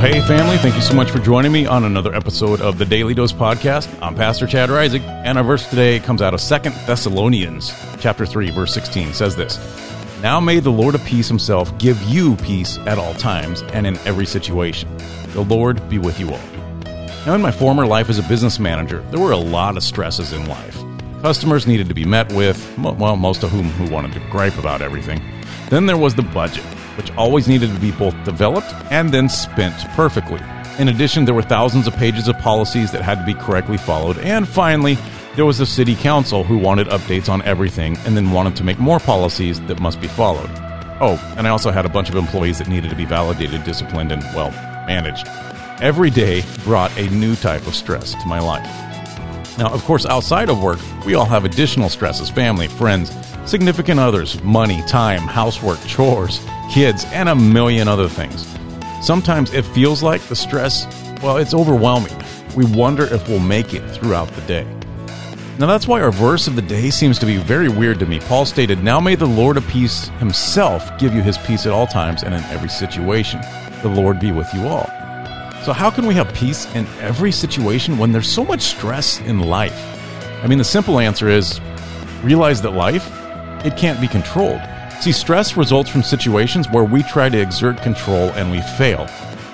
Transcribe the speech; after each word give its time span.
hey, 0.00 0.18
family, 0.22 0.56
thank 0.56 0.74
you 0.74 0.80
so 0.80 0.94
much 0.94 1.10
for 1.10 1.18
joining 1.18 1.52
me 1.52 1.66
on 1.66 1.84
another 1.84 2.14
episode 2.14 2.62
of 2.62 2.78
the 2.78 2.86
Daily 2.86 3.12
Dose 3.12 3.34
Podcast. 3.34 3.86
I'm 4.00 4.14
Pastor 4.14 4.46
Chad 4.46 4.70
Isaac, 4.70 5.02
and 5.02 5.36
our 5.36 5.44
verse 5.44 5.68
today 5.68 6.00
comes 6.00 6.22
out 6.22 6.32
of 6.32 6.40
Second 6.40 6.72
Thessalonians 6.86 7.74
chapter 7.98 8.24
3, 8.24 8.48
verse 8.48 8.72
16. 8.72 9.12
Says 9.12 9.36
this 9.36 9.58
Now 10.22 10.40
may 10.40 10.58
the 10.58 10.70
Lord 10.70 10.94
of 10.94 11.04
peace 11.04 11.28
himself 11.28 11.76
give 11.76 12.00
you 12.04 12.36
peace 12.36 12.78
at 12.86 12.96
all 12.96 13.12
times 13.12 13.60
and 13.74 13.86
in 13.86 13.98
every 13.98 14.24
situation. 14.24 14.88
The 15.32 15.42
Lord 15.42 15.86
be 15.90 15.98
with 15.98 16.18
you 16.18 16.30
all. 16.30 16.40
Now, 17.26 17.34
in 17.34 17.42
my 17.42 17.52
former 17.52 17.84
life 17.84 18.08
as 18.08 18.18
a 18.18 18.22
business 18.22 18.58
manager, 18.58 19.04
there 19.10 19.20
were 19.20 19.32
a 19.32 19.36
lot 19.36 19.76
of 19.76 19.82
stresses 19.82 20.32
in 20.32 20.48
life. 20.48 20.82
Customers 21.20 21.66
needed 21.66 21.88
to 21.88 21.94
be 21.94 22.06
met 22.06 22.32
with, 22.32 22.78
well, 22.78 23.16
most 23.16 23.42
of 23.42 23.50
whom 23.50 23.66
who 23.66 23.92
wanted 23.92 24.14
to 24.14 24.20
gripe 24.30 24.56
about 24.56 24.80
everything. 24.80 25.20
Then 25.68 25.84
there 25.84 25.98
was 25.98 26.14
the 26.14 26.22
budget 26.22 26.64
which 26.96 27.10
always 27.12 27.48
needed 27.48 27.70
to 27.72 27.80
be 27.80 27.90
both 27.92 28.14
developed 28.24 28.72
and 28.90 29.10
then 29.10 29.28
spent 29.28 29.76
perfectly. 29.90 30.40
In 30.78 30.88
addition, 30.88 31.24
there 31.24 31.34
were 31.34 31.42
thousands 31.42 31.86
of 31.86 31.94
pages 31.96 32.28
of 32.28 32.38
policies 32.38 32.90
that 32.92 33.02
had 33.02 33.18
to 33.18 33.24
be 33.26 33.34
correctly 33.34 33.76
followed. 33.76 34.18
And 34.18 34.48
finally, 34.48 34.96
there 35.36 35.44
was 35.44 35.58
the 35.58 35.66
city 35.66 35.94
council 35.94 36.42
who 36.42 36.58
wanted 36.58 36.86
updates 36.88 37.28
on 37.28 37.42
everything 37.42 37.96
and 38.06 38.16
then 38.16 38.32
wanted 38.32 38.56
to 38.56 38.64
make 38.64 38.78
more 38.78 38.98
policies 38.98 39.60
that 39.62 39.78
must 39.78 40.00
be 40.00 40.08
followed. 40.08 40.50
Oh, 41.02 41.18
and 41.36 41.46
I 41.46 41.50
also 41.50 41.70
had 41.70 41.86
a 41.86 41.88
bunch 41.88 42.08
of 42.08 42.16
employees 42.16 42.58
that 42.58 42.68
needed 42.68 42.90
to 42.90 42.96
be 42.96 43.04
validated, 43.04 43.64
disciplined, 43.64 44.12
and, 44.12 44.22
well, 44.34 44.50
managed. 44.86 45.26
Every 45.82 46.10
day 46.10 46.42
brought 46.64 46.96
a 46.98 47.08
new 47.10 47.36
type 47.36 47.66
of 47.66 47.74
stress 47.74 48.12
to 48.14 48.26
my 48.26 48.38
life. 48.38 48.66
Now, 49.56 49.70
of 49.70 49.82
course, 49.84 50.06
outside 50.06 50.48
of 50.48 50.62
work, 50.62 50.78
we 51.04 51.14
all 51.14 51.24
have 51.24 51.44
additional 51.44 51.88
stresses 51.88 52.30
family, 52.30 52.68
friends, 52.68 53.10
significant 53.46 54.00
others, 54.00 54.42
money, 54.42 54.82
time, 54.86 55.22
housework, 55.22 55.80
chores, 55.86 56.44
kids, 56.70 57.04
and 57.12 57.28
a 57.28 57.34
million 57.34 57.88
other 57.88 58.08
things. 58.08 58.46
Sometimes 59.02 59.52
it 59.52 59.64
feels 59.64 60.02
like 60.02 60.20
the 60.22 60.36
stress, 60.36 60.86
well, 61.22 61.36
it's 61.36 61.54
overwhelming. 61.54 62.16
We 62.54 62.64
wonder 62.64 63.04
if 63.04 63.28
we'll 63.28 63.40
make 63.40 63.74
it 63.74 63.88
throughout 63.90 64.28
the 64.28 64.42
day. 64.42 64.66
Now, 65.58 65.66
that's 65.66 65.86
why 65.86 66.00
our 66.00 66.10
verse 66.10 66.46
of 66.46 66.56
the 66.56 66.62
day 66.62 66.88
seems 66.88 67.18
to 67.18 67.26
be 67.26 67.36
very 67.36 67.68
weird 67.68 67.98
to 67.98 68.06
me. 68.06 68.18
Paul 68.18 68.46
stated, 68.46 68.82
Now 68.82 68.98
may 68.98 69.14
the 69.14 69.26
Lord 69.26 69.58
of 69.58 69.68
peace 69.68 70.08
himself 70.18 70.98
give 70.98 71.14
you 71.14 71.20
his 71.20 71.36
peace 71.36 71.66
at 71.66 71.72
all 71.72 71.86
times 71.86 72.22
and 72.22 72.32
in 72.32 72.42
every 72.44 72.70
situation. 72.70 73.42
The 73.82 73.88
Lord 73.88 74.18
be 74.18 74.32
with 74.32 74.52
you 74.54 74.66
all. 74.66 74.86
So, 75.62 75.74
how 75.74 75.90
can 75.90 76.06
we 76.06 76.14
have 76.14 76.32
peace 76.32 76.64
in 76.74 76.86
every 77.00 77.30
situation 77.30 77.98
when 77.98 78.10
there's 78.10 78.28
so 78.28 78.42
much 78.42 78.62
stress 78.62 79.20
in 79.20 79.40
life? 79.40 79.78
I 80.42 80.46
mean, 80.46 80.56
the 80.56 80.64
simple 80.64 80.98
answer 80.98 81.28
is 81.28 81.60
realize 82.22 82.62
that 82.62 82.70
life, 82.70 83.19
it 83.64 83.76
can't 83.76 84.00
be 84.00 84.08
controlled. 84.08 84.60
See, 85.00 85.12
stress 85.12 85.56
results 85.56 85.88
from 85.88 86.02
situations 86.02 86.68
where 86.68 86.84
we 86.84 87.02
try 87.02 87.28
to 87.28 87.40
exert 87.40 87.80
control 87.82 88.30
and 88.30 88.50
we 88.50 88.60
fail. 88.60 89.06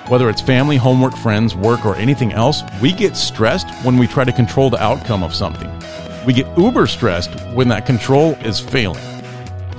Whether 0.07 0.29
it's 0.29 0.41
family, 0.41 0.77
homework, 0.77 1.15
friends, 1.15 1.55
work, 1.55 1.85
or 1.85 1.95
anything 1.95 2.33
else, 2.33 2.63
we 2.81 2.93
get 2.93 3.15
stressed 3.15 3.69
when 3.83 3.97
we 3.97 4.07
try 4.07 4.23
to 4.23 4.31
control 4.31 4.69
the 4.69 4.81
outcome 4.81 5.23
of 5.23 5.33
something. 5.33 5.71
We 6.25 6.33
get 6.33 6.57
uber 6.57 6.87
stressed 6.87 7.31
when 7.53 7.67
that 7.69 7.85
control 7.85 8.33
is 8.43 8.59
failing. 8.59 9.03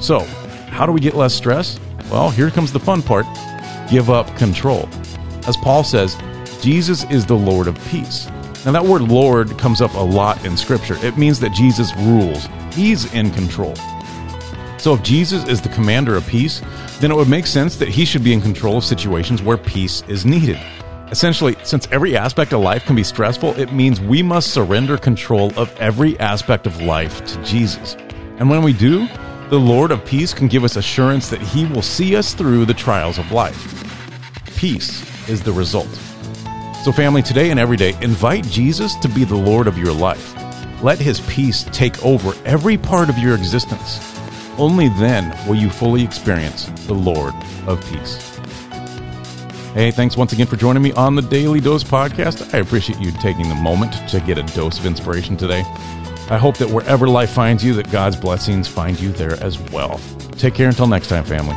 So, 0.01 0.21
how 0.69 0.87
do 0.87 0.93
we 0.93 1.01
get 1.01 1.15
less 1.15 1.35
stress? 1.35 1.79
Well, 2.11 2.31
here 2.31 2.51
comes 2.51 2.73
the 2.73 2.81
fun 2.81 3.03
part 3.03 3.27
give 3.91 4.11
up 4.11 4.35
control. 4.37 4.89
As 5.47 5.57
Paul 5.57 5.83
says, 5.83 6.17
Jesus 6.61 7.05
is 7.11 7.25
the 7.25 7.37
Lord 7.37 7.69
of 7.69 7.79
peace. 7.89 8.27
Now, 8.65 8.73
that 8.73 8.85
word 8.85 9.03
Lord 9.03 9.57
comes 9.59 9.81
up 9.81 9.95
a 9.95 9.99
lot 9.99 10.45
in 10.45 10.57
Scripture. 10.57 10.97
It 11.05 11.17
means 11.17 11.41
that 11.41 11.53
Jesus 11.53 11.95
rules, 11.97 12.49
He's 12.73 13.13
in 13.15 13.31
control. 13.31 13.75
So, 14.79 14.95
if 14.95 15.03
Jesus 15.03 15.47
is 15.49 15.61
the 15.61 15.69
commander 15.71 16.17
of 16.17 16.27
peace, 16.27 16.63
then 17.01 17.11
it 17.11 17.17
would 17.17 17.29
make 17.29 17.47
sense 17.47 17.77
that 17.77 17.89
he 17.89 18.05
should 18.05 18.23
be 18.23 18.33
in 18.33 18.41
control 18.41 18.79
of 18.79 18.85
situations 18.85 19.43
where 19.43 19.59
peace 19.59 20.03
is 20.07 20.25
needed. 20.25 20.59
Essentially, 21.11 21.57
since 21.65 21.89
every 21.91 22.17
aspect 22.17 22.53
of 22.53 22.61
life 22.61 22.85
can 22.85 22.95
be 22.95 23.03
stressful, 23.03 23.59
it 23.59 23.73
means 23.73 24.01
we 24.01 24.23
must 24.23 24.53
surrender 24.53 24.97
control 24.97 25.53
of 25.59 25.75
every 25.81 26.19
aspect 26.21 26.67
of 26.67 26.81
life 26.83 27.25
to 27.27 27.43
Jesus. 27.43 27.97
And 28.39 28.49
when 28.49 28.63
we 28.63 28.73
do, 28.73 29.09
the 29.49 29.59
Lord 29.59 29.91
of 29.91 30.05
peace 30.05 30.33
can 30.33 30.47
give 30.47 30.63
us 30.63 30.77
assurance 30.77 31.29
that 31.31 31.41
he 31.41 31.65
will 31.65 31.83
see 31.83 32.15
us 32.15 32.35
through 32.35 32.67
the 32.67 32.75
trials 32.75 33.19
of 33.19 33.33
life. 33.33 33.75
Peace 34.57 35.03
is 35.29 35.43
the 35.43 35.53
result. 35.53 35.89
So, 36.85 36.93
family, 36.93 37.23
today 37.23 37.51
and 37.51 37.59
every 37.59 37.77
day, 37.77 37.97
invite 38.01 38.45
Jesus 38.45 38.95
to 38.97 39.09
be 39.09 39.25
the 39.25 39.35
Lord 39.35 39.67
of 39.67 39.77
your 39.77 39.93
life. 39.93 40.35
Let 40.83 40.99
his 40.99 41.21
peace 41.23 41.65
take 41.73 42.05
over 42.05 42.33
every 42.45 42.77
part 42.77 43.09
of 43.09 43.19
your 43.19 43.35
existence. 43.35 44.18
Only 44.59 44.89
then 44.89 45.33
will 45.47 45.55
you 45.55 45.71
fully 45.71 46.03
experience 46.03 46.67
the 46.87 46.95
Lord 46.95 47.33
of 47.67 47.81
peace. 47.89 48.37
Hey, 49.73 49.93
thanks 49.93 50.17
once 50.17 50.33
again 50.33 50.49
for 50.49 50.57
joining 50.57 50.83
me 50.83 50.93
on 50.93 51.15
the 51.15 51.23
Daily 51.23 51.61
Dose 51.61 51.85
podcast. 51.85 52.53
I 52.53 52.59
appreciate 52.59 52.99
you 52.99 53.13
taking 53.13 53.49
the 53.49 53.55
moment 53.55 53.93
to 54.09 54.19
get 54.21 54.37
a 54.37 54.43
dose 54.55 54.79
of 54.81 54.87
inspiration 54.87 55.37
today. 55.37 55.61
I 56.31 56.39
hope 56.39 56.57
that 56.59 56.69
wherever 56.69 57.07
life 57.07 57.31
finds 57.31 57.65
you, 57.65 57.75
that 57.75 57.91
God's 57.93 58.17
blessings 58.17 58.67
find 58.67 58.99
you 58.99 59.13
there 59.13 59.41
as 59.43 59.59
well. 59.71 60.01
Take 60.33 60.55
care 60.55 60.69
until 60.69 60.89
next 60.89 61.09
time, 61.09 61.25
family. 61.25 61.55